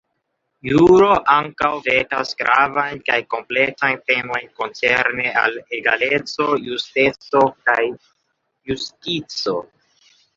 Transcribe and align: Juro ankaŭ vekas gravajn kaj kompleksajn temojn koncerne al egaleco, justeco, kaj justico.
Juro 0.67 1.07
ankaŭ 1.33 1.67
vekas 1.87 2.31
gravajn 2.39 3.01
kaj 3.09 3.17
kompleksajn 3.33 3.99
temojn 4.11 4.49
koncerne 4.61 5.27
al 5.41 5.59
egaleco, 5.79 6.47
justeco, 6.69 7.43
kaj 7.69 7.77
justico. 8.73 9.55